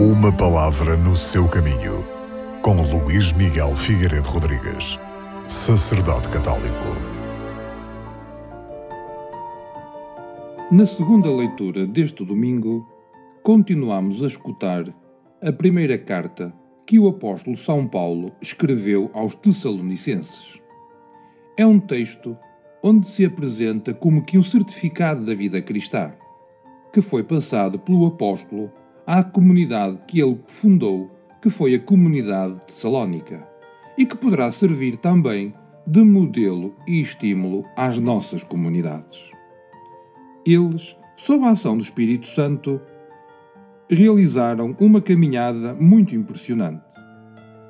Uma 0.00 0.32
palavra 0.32 0.96
no 0.96 1.16
seu 1.16 1.48
caminho, 1.48 2.06
com 2.62 2.80
Luís 2.82 3.32
Miguel 3.32 3.74
Figueiredo 3.74 4.28
Rodrigues, 4.28 4.96
sacerdote 5.48 6.28
católico. 6.28 6.84
Na 10.70 10.86
segunda 10.86 11.28
leitura 11.28 11.84
deste 11.84 12.24
domingo, 12.24 12.86
continuamos 13.42 14.22
a 14.22 14.28
escutar 14.28 14.84
a 15.42 15.50
primeira 15.50 15.98
carta 15.98 16.54
que 16.86 17.00
o 17.00 17.08
apóstolo 17.08 17.56
São 17.56 17.84
Paulo 17.84 18.30
escreveu 18.40 19.10
aos 19.12 19.34
Tessalonicenses. 19.34 20.60
É 21.56 21.66
um 21.66 21.80
texto 21.80 22.36
onde 22.84 23.08
se 23.08 23.24
apresenta 23.24 23.92
como 23.92 24.24
que 24.24 24.38
um 24.38 24.44
certificado 24.44 25.26
da 25.26 25.34
vida 25.34 25.60
cristã, 25.60 26.12
que 26.92 27.02
foi 27.02 27.24
passado 27.24 27.80
pelo 27.80 28.06
apóstolo 28.06 28.70
à 29.08 29.22
comunidade 29.22 29.98
que 30.06 30.20
ele 30.20 30.38
fundou, 30.46 31.10
que 31.40 31.48
foi 31.48 31.74
a 31.74 31.80
comunidade 31.80 32.60
tessalónica, 32.66 33.42
e 33.96 34.04
que 34.04 34.14
poderá 34.14 34.52
servir 34.52 34.98
também 34.98 35.54
de 35.86 36.04
modelo 36.04 36.76
e 36.86 37.00
estímulo 37.00 37.64
às 37.74 37.98
nossas 37.98 38.44
comunidades. 38.44 39.30
Eles, 40.44 40.94
sob 41.16 41.42
a 41.46 41.52
ação 41.52 41.78
do 41.78 41.82
Espírito 41.82 42.26
Santo, 42.26 42.78
realizaram 43.88 44.76
uma 44.78 45.00
caminhada 45.00 45.74
muito 45.74 46.14
impressionante, 46.14 46.84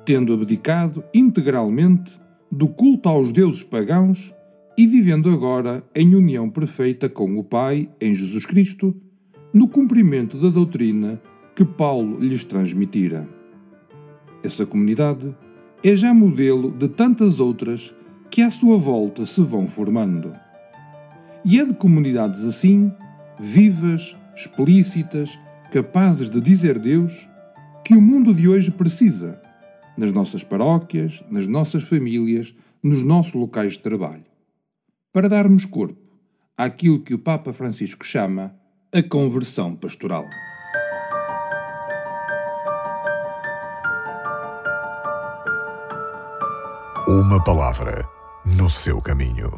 tendo 0.05 0.33
abdicado 0.33 1.05
integralmente 1.13 2.19
do 2.51 2.67
culto 2.67 3.07
aos 3.07 3.31
deuses 3.31 3.63
pagãos 3.63 4.35
e 4.77 4.85
vivendo 4.85 5.29
agora 5.29 5.85
em 5.95 6.15
união 6.15 6.49
perfeita 6.49 7.07
com 7.07 7.37
o 7.37 7.45
Pai 7.45 7.89
em 8.01 8.13
Jesus 8.13 8.45
Cristo, 8.45 8.93
no 9.53 9.67
cumprimento 9.67 10.37
da 10.37 10.49
doutrina 10.49 11.21
que 11.55 11.65
Paulo 11.65 12.19
lhes 12.19 12.43
transmitira. 12.43 13.27
Essa 14.43 14.65
comunidade 14.65 15.35
é 15.83 15.95
já 15.95 16.13
modelo 16.13 16.71
de 16.71 16.87
tantas 16.87 17.39
outras 17.39 17.93
que 18.29 18.41
à 18.41 18.51
sua 18.51 18.77
volta 18.77 19.25
se 19.25 19.41
vão 19.41 19.67
formando. 19.67 20.35
E 21.43 21.59
é 21.59 21.65
de 21.65 21.73
comunidades 21.73 22.43
assim, 22.45 22.91
vivas, 23.39 24.15
explícitas, 24.35 25.37
capazes 25.71 26.29
de 26.29 26.39
dizer 26.39 26.77
Deus, 26.77 27.27
que 27.83 27.95
o 27.95 28.01
mundo 28.01 28.33
de 28.33 28.47
hoje 28.47 28.69
precisa, 28.69 29.41
nas 29.97 30.11
nossas 30.11 30.43
paróquias, 30.43 31.23
nas 31.29 31.47
nossas 31.47 31.83
famílias, 31.83 32.53
nos 32.83 33.03
nossos 33.03 33.33
locais 33.33 33.73
de 33.73 33.79
trabalho, 33.79 34.25
para 35.11 35.27
darmos 35.27 35.65
corpo 35.65 35.99
àquilo 36.55 37.01
que 37.01 37.13
o 37.13 37.19
Papa 37.19 37.51
Francisco 37.51 38.05
chama 38.05 38.58
a 38.91 39.03
conversão 39.03 39.75
pastoral. 39.75 40.25
Uma 47.07 47.43
palavra 47.43 48.03
no 48.43 48.67
seu 48.67 48.99
caminho. 48.99 49.51